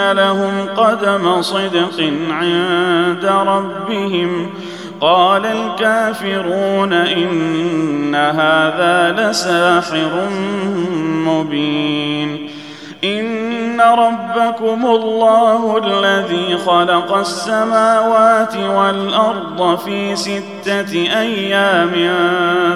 [0.00, 4.50] لهم قدم صدق عند ربهم
[5.00, 10.28] قال الكافرون إن هذا لساحر
[11.26, 12.50] مبين
[13.04, 21.92] إن ربكم الله الذي خلق السماوات والأرض في ستة أيام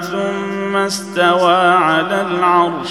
[0.01, 2.91] ثم استوى على العرش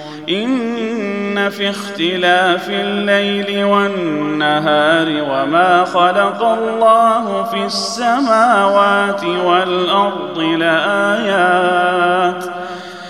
[0.31, 12.45] إن في اختلاف الليل والنهار وما خلق الله في السماوات والأرض لآيات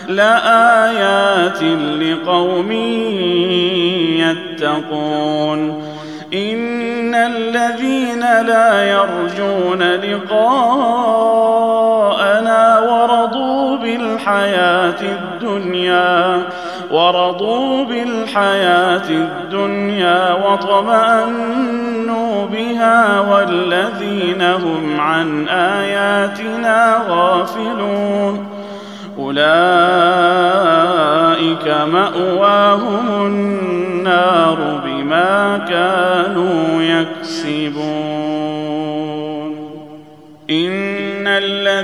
[0.07, 1.63] لآيات
[2.01, 2.71] لقوم
[4.21, 5.91] يتقون.
[6.33, 11.21] إن الذين لا يرجون لقاءنا
[12.79, 16.43] ورضوا بالحياة الدنيا
[16.91, 21.91] ورضوا بالحياة الدنيا واطمأنوا
[22.45, 28.47] بها والذين هم عن آياتنا غافلون.
[29.19, 29.41] أولئك
[31.93, 38.31] مأواهم النار بما كانوا يكسبون.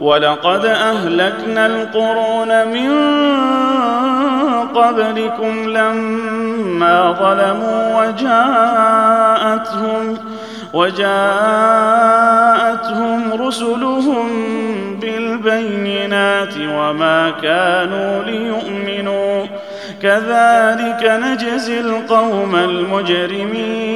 [0.00, 2.90] ولقد أهلكنا القرون من
[4.74, 9.56] قبلكم لما ظلموا وجاءتهم
[10.72, 11.06] وجاءتهم
[13.46, 14.28] رسلهم
[15.00, 19.46] بالبينات بالبينات وما كانوا ليؤمنوا.
[20.02, 23.95] كذلك نجزي القوم المجرمين.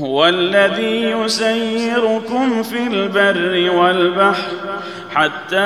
[0.00, 4.52] هو الذي يسيركم في البر والبحر
[5.14, 5.56] حتى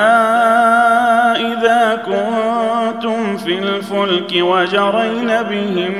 [1.35, 5.93] إذا كنتم في الفلك وجرين بهم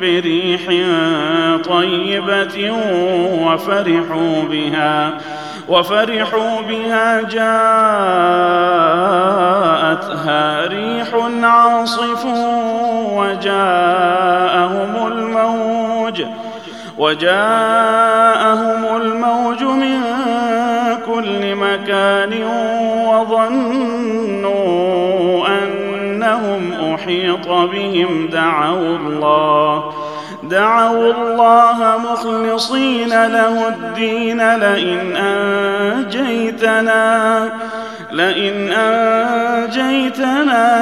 [0.00, 0.66] بريح
[1.64, 2.72] طيبة
[3.44, 5.18] وفرحوا بها
[5.68, 7.46] وفرحوا بها جاءتها
[10.66, 11.08] ريح
[11.42, 12.24] عاصف
[13.14, 16.24] وجاءهم الموج.
[17.00, 20.00] وجاءهم الموج من
[21.06, 22.32] كل مكان
[23.06, 24.58] وظنوا
[25.48, 28.28] أنهم أحيط بهم.
[28.32, 29.92] دعوا الله
[30.42, 34.54] دعوا الله مخلصين له الدين.
[34.56, 36.98] لئن أنجيتنا
[38.12, 40.04] لئن أنجيتنا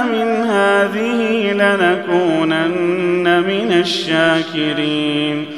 [0.02, 5.58] من هذه لنكونن من الشاكرين.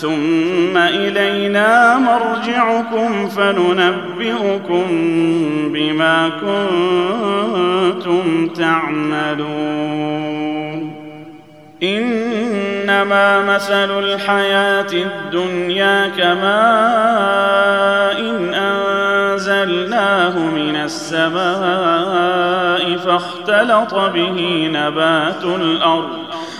[0.00, 4.86] ثم إلينا مرجعكم فننبئكم
[5.72, 6.30] بما
[8.00, 9.60] كنتم تعملون.
[11.82, 17.40] إنما مثل الحياة الدنيا كماء
[18.20, 22.40] إن أنزلناه من السماء
[22.96, 26.20] فاختلط به نبات الأرض.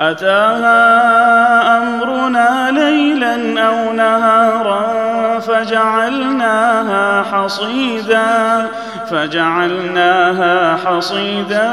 [0.00, 8.66] أتاها أمرنا ليلا أو نهارا فجعلناها حصيدا
[9.10, 11.72] فجعلناها حصيدا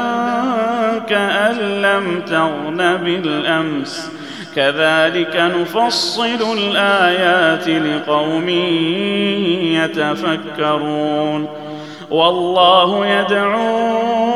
[1.08, 4.10] كأن لم تغن بالأمس.
[4.56, 8.48] كذلك نفصل الآيات لقوم
[9.84, 11.48] يتفكرون.
[12.10, 14.35] والله يدعو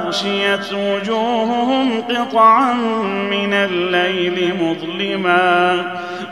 [0.11, 2.73] اغشيت وجوههم قطعا
[3.31, 5.83] من الليل مظلما.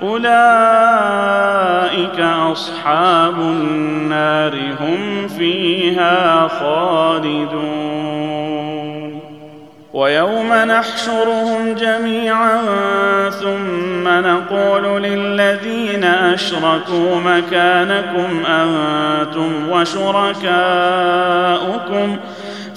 [0.01, 0.29] أولئك
[2.19, 7.69] أصحاب النار هم فيها خالدون.
[9.93, 12.62] ويوم نحشرهم جميعا
[13.29, 20.39] ثم نقول للذين أشركوا مكانكم أنتم وشركاؤكم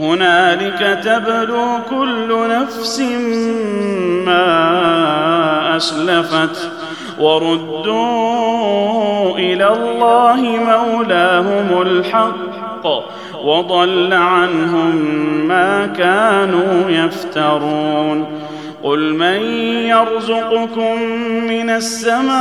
[0.00, 3.00] هنالك تبلو كل نفس
[4.26, 6.70] ما أسلفت
[7.20, 8.58] وردوا
[9.38, 12.86] إلى الله مولاهم الحق
[13.44, 14.96] وضل عنهم
[15.48, 18.26] ما كانوا يفترون
[18.82, 19.42] قل من
[19.88, 21.02] يرزقكم
[21.48, 22.38] من السماء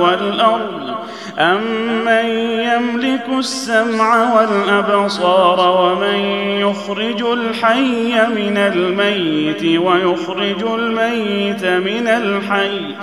[0.00, 0.91] والأرض
[1.38, 2.26] أمن
[2.64, 6.18] يملك السمع والأبصار ومن
[6.60, 12.94] يخرج الحي من الميت ويخرج الميت من الحي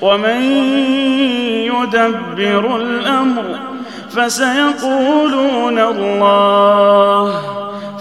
[0.00, 0.42] ومن
[1.66, 3.58] يدبر الأمر
[4.10, 7.61] فسيقولون الله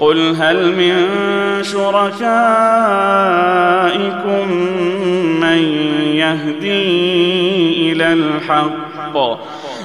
[0.00, 1.06] قل هل من
[1.62, 2.18] شركائكم
[5.40, 5.58] من
[6.14, 9.16] يهدي إلى الحق؟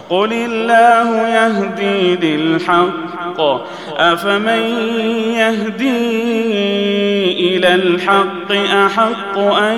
[0.09, 3.39] قل الله يهدي للحق.
[3.97, 4.61] أفمن
[5.33, 5.97] يهدي
[7.57, 8.51] إلى الحق
[8.85, 9.77] أحق أن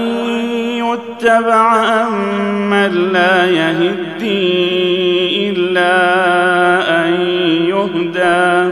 [0.77, 2.13] يتبع أم
[2.69, 7.11] من لا يهدي إلا أن
[7.67, 8.71] يهدى؟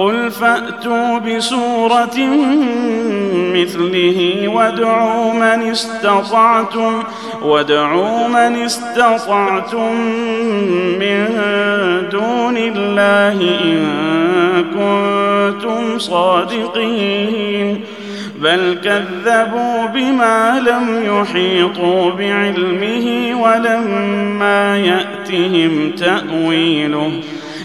[0.00, 2.18] قل فأتوا بسورة
[3.54, 7.02] مثله وادعوا من استطعتم
[7.42, 9.94] وادعوا من استطعتم
[11.00, 11.28] من
[12.12, 13.84] دون الله إن
[14.64, 17.80] كنتم صادقين.
[18.42, 27.12] بل كذبوا بما لم يحيطوا بعلمه ولما يأتهم تأويله.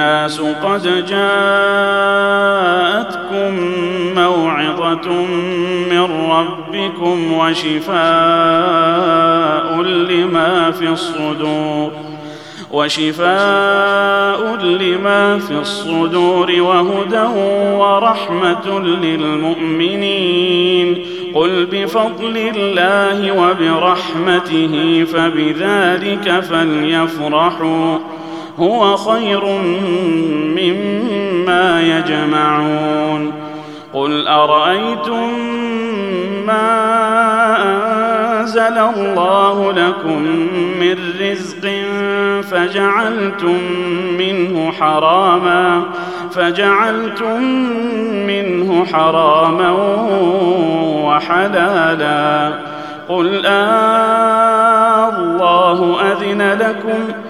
[0.00, 1.20] الناس قد جاءتكم
[4.16, 5.08] موعظة
[5.90, 7.92] من ربكم وشفاء
[9.82, 11.90] لما في الصدور
[12.70, 17.26] وشفاء لما في الصدور وهدى
[17.78, 20.40] ورحمة للمؤمنين.
[21.34, 27.98] قل بفضل الله وبرحمته فبذلك فليفرحوا.
[28.60, 29.44] هو خير
[30.56, 33.32] مما يجمعون.
[33.94, 35.28] قل أرأيتم
[36.46, 36.70] ما
[38.40, 40.22] أنزل الله لكم
[40.80, 41.64] من رزق
[42.50, 43.58] فجعلتم
[44.18, 45.82] منه حراما
[46.32, 47.42] فجعلتم
[48.26, 49.70] منه حراما
[51.04, 52.52] وحلالا.
[53.08, 57.29] قل آه الله أذن لكم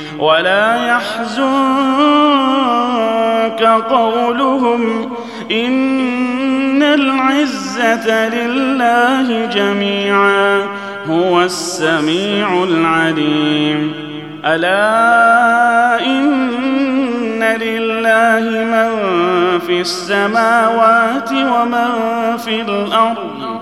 [0.21, 1.41] ولا يحزنك
[3.89, 5.11] قولهم
[5.51, 10.67] إن العزة لله جميعا
[11.09, 13.93] هو السميع العليم.
[14.45, 18.89] ألا إن لله من
[19.59, 21.89] في السماوات ومن
[22.37, 23.61] في الأرض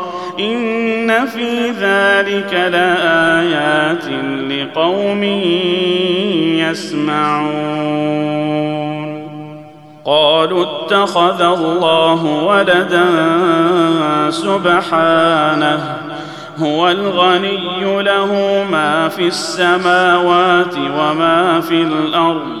[0.39, 4.05] ان في ذلك لايات
[4.49, 5.23] لقوم
[6.61, 8.31] يسمعون
[10.05, 13.05] قالوا اتخذ الله ولدا
[14.29, 15.97] سبحانه
[16.59, 22.60] هو الغني له ما في السماوات وما في الأرض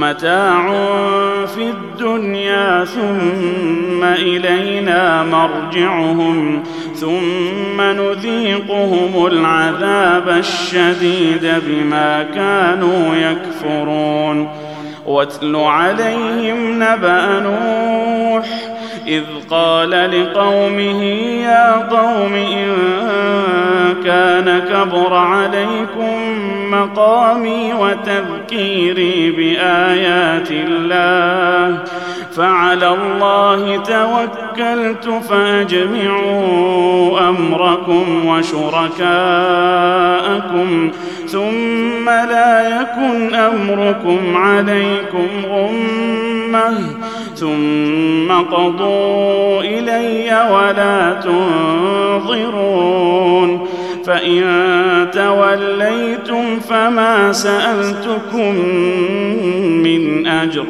[0.00, 0.66] متاع
[1.46, 6.62] في الدنيا ثم إلينا مرجعهم
[6.94, 14.48] ثم نذيقهم العذاب الشديد بما كانوا يكفرون.
[15.06, 18.67] واتل عليهم نبأ نوح
[19.08, 21.02] إذ قال لقومه
[21.42, 22.74] يا قوم إن
[24.04, 26.16] كان كبر عليكم
[26.70, 31.84] مقامي وتذكيري بآيات الله
[32.36, 39.08] فعلى الله توكلت فأجمعوا أمركم وشركاءكم
[41.26, 46.78] ثم لا يكن أمركم عليكم غمة
[47.40, 51.20] ثم قضوا إلي ولا
[52.24, 53.68] تنظرون.
[54.04, 54.42] فإن
[55.12, 58.54] توليتم فما سألتكم
[59.82, 60.64] من أجر.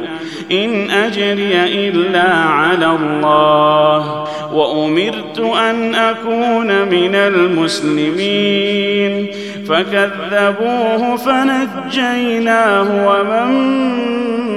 [0.53, 9.29] إن أجري إلا على الله وأمرت أن أكون من المسلمين
[9.69, 13.49] فكذبوه فنجيناه ومن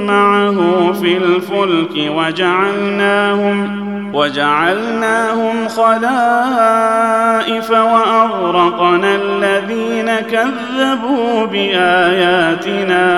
[0.06, 3.82] معه في الفلك وجعلناهم
[4.14, 13.12] وجعلناهم خلائف وأغرقنا الذين كذبوا بآياتنا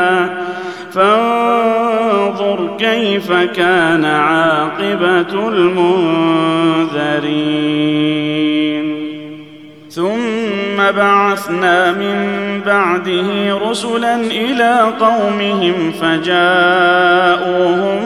[0.93, 1.22] فانظر
[2.79, 6.93] كيف كان عاقبة المنذرين؟
[9.89, 12.15] ثم بعثنا من
[12.65, 17.99] بعده رسلا إلى قومهم فجاءوهم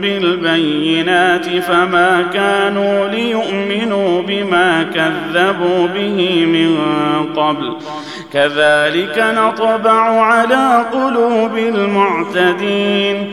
[0.00, 6.76] بالبينات فما كانوا ليؤمنوا بما كذبوا به من
[7.36, 7.76] قبل.
[8.32, 13.32] كذلك نطبع على قلوب المعتدين.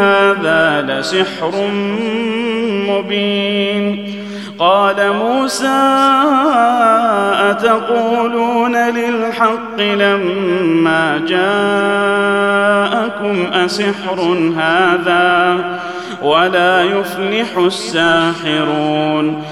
[0.00, 1.52] هذا لسحر
[2.88, 4.12] مبين.
[4.58, 5.82] قال موسى
[7.50, 12.42] أتقولون للحق لما جاءكم
[13.52, 14.20] أسحر
[14.56, 15.58] هذا
[16.22, 19.42] ولا يفلح الساحرون؟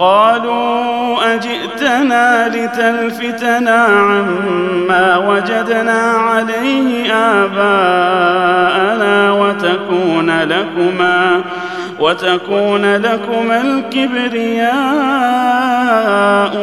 [0.00, 8.52] قالوا أجئتنا لتلفتنا عما وجدنا عليه آباءنا
[9.32, 11.42] وتكون لكما
[12.00, 14.70] وتكون لكما الكبرياء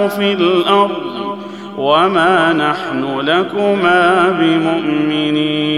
[0.08, 1.38] في الأرض
[1.78, 5.78] وما نحن لكما بمؤمنين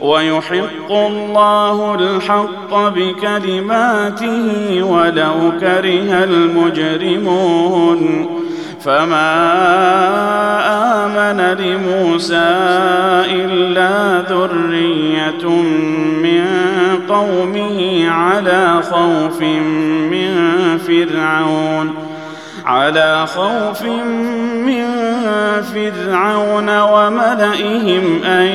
[0.00, 8.28] ويحق الله الحق بكلماته ولو كره المجرمون.
[8.84, 9.34] فما
[11.04, 12.50] آمن لموسى
[13.30, 15.48] إلا ذرية
[16.22, 16.44] من
[17.08, 19.40] قومه على خوف
[20.10, 20.32] من
[20.78, 21.94] فرعون.
[22.66, 23.82] على خوف
[24.66, 25.03] من
[25.74, 28.46] فرعون وملئهم أن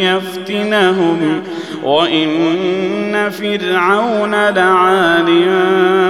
[0.00, 1.42] يفتنهم
[1.82, 5.26] وإن فرعون لعال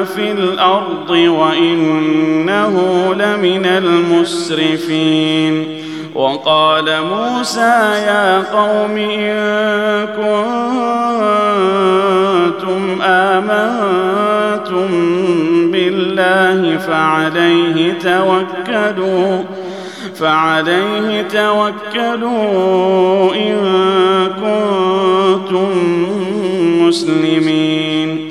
[0.06, 2.74] في الأرض وإنه
[3.14, 5.52] لمن المسرفين.
[6.14, 7.74] وقال موسى
[8.06, 10.06] يا قوم إن
[12.56, 14.88] كنتم آمنتم
[15.70, 19.42] بالله فعليه توكلوا.
[20.14, 22.32] فعليه توكلوا
[23.34, 23.56] إن
[24.40, 25.70] كنتم
[26.86, 28.28] مسلمين.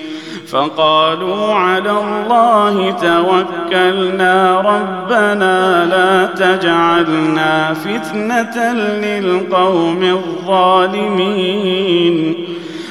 [0.52, 11.56] فقالوا على الله توكلنا ربنا لا تجعلنا فتنة للقوم الظالمين.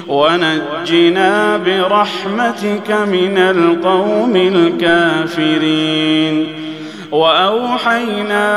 [0.09, 6.46] ونجنا برحمتك من القوم الكافرين.
[7.12, 8.48] وأوحينا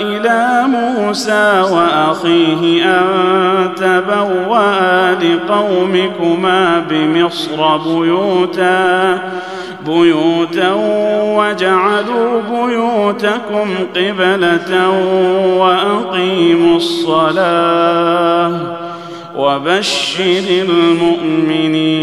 [0.00, 9.18] إلى موسى وأخيه أن تبوأ لقومكما بمصر بيوتا
[9.86, 10.72] بيوتا
[11.36, 14.90] وجعلوا بيوتكم قبلة
[15.58, 18.52] وأقيموا الصلاة
[19.36, 22.02] وبشر المؤمنين.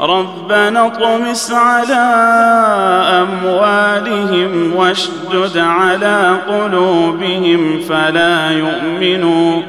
[0.00, 2.04] ربنا اطمس على
[3.22, 9.62] أموالهم واشدد على قلوبهم فلا يؤمنوا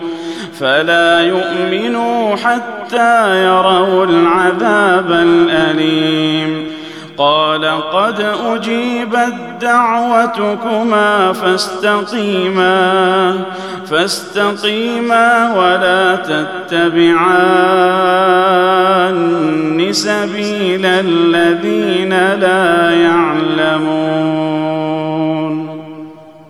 [0.59, 6.78] فلا يؤمنوا حتى يروا العذاب الأليم.
[7.19, 12.79] قال قد أجيبت دعوتكما فاستقيما
[13.89, 17.59] فاستقيما ولا تتبعان
[19.93, 24.39] سبيل الذين لا يعلمون.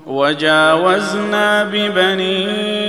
[0.08, 2.88] وجاوزنا ببني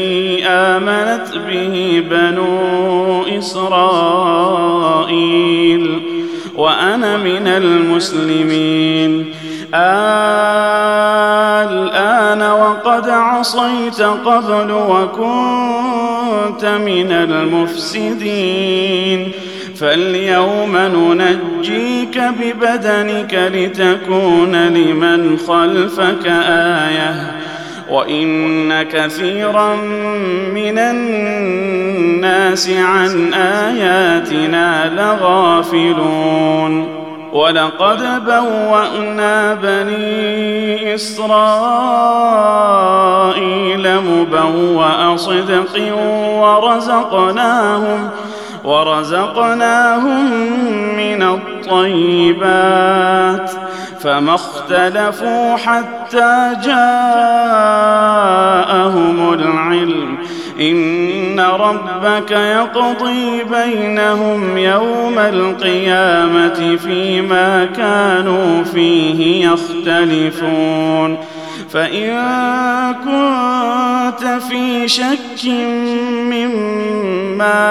[0.77, 4.81] آمنت به بنو إسرائيل
[6.55, 9.33] وأنا من المسلمين.
[11.71, 18.51] الآن وقد عصيت قبل وكنت من المفسدين.
[19.75, 26.27] فاليوم ننجيك ببدنك لتكون لمن خلفك
[26.87, 27.15] آية.
[27.91, 29.75] وإن كثيرا
[30.53, 37.01] من الناس عن آياتنا لغافلون.
[37.33, 41.31] ولقد بوأنا بني إسرائيل
[43.99, 45.93] مبوأ صدق
[46.41, 48.09] ورزقناهم
[48.63, 50.31] ورزقناهم
[50.97, 52.31] من الطيبات.
[54.03, 56.93] فما اختلفوا حتى جاءهم
[59.33, 60.17] العلم.
[60.59, 71.17] إن ربك يقضي بينهم يوم القيامة فيما كانوا فيه يختلفون.
[71.73, 72.17] فإن
[72.93, 75.45] كنت في شك
[76.31, 77.61] مما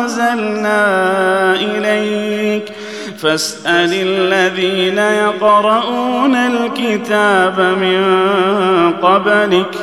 [0.00, 0.82] أنزلنا
[1.54, 2.71] إليك
[3.22, 8.02] فاسأل الذين يقرؤون الكتاب من
[9.02, 9.74] قبلك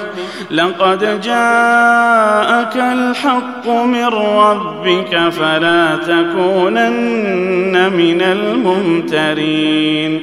[0.51, 10.21] لقد جاءك الحق من ربك فلا تكونن من الممترين.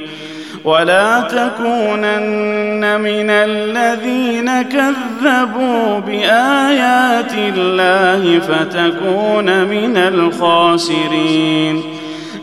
[0.64, 11.95] ولا تكونن من الذين كذبوا بآيات الله فتكون من الخاسرين.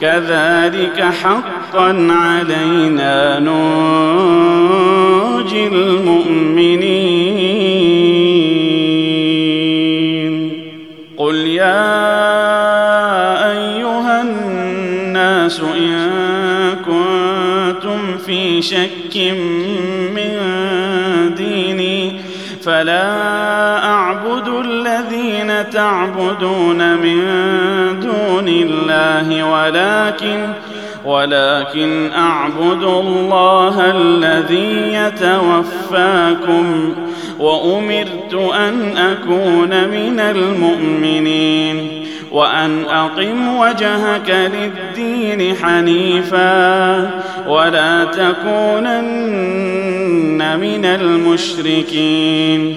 [0.00, 3.66] كذلك حقا علينا ننجي
[5.66, 7.06] المؤمنين.
[11.16, 11.86] قل يا
[13.50, 16.10] أيها الناس إن
[16.86, 19.16] كنتم في شك
[20.16, 20.30] من
[21.34, 22.12] ديني
[22.62, 27.20] فلا أعبد الذين تعبدون من
[29.20, 30.48] الله ولكن
[31.04, 36.94] ولكن أعبد الله الذي يتوفاكم
[37.38, 47.10] وأمرت أن أكون من المؤمنين وأن أقم وجهك للدين حنيفا
[47.48, 49.46] ولا تكونن
[50.60, 52.76] من المشركين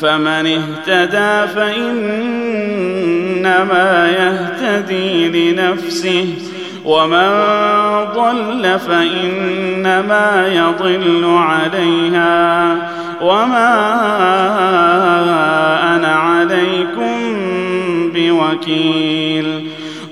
[0.00, 2.12] فمن اهتدى فإنما
[4.10, 6.34] يهتدي لنفسه
[6.84, 7.28] ومن
[8.14, 12.76] ضل فإنما يضل عليها.
[13.22, 13.74] وما
[15.96, 17.36] أنا عليكم
[18.14, 19.67] بوكيل.